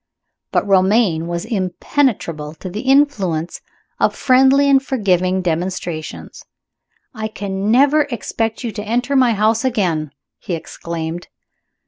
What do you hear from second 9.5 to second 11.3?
again!" he exclaimed.